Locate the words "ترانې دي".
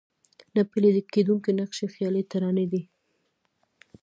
2.31-2.81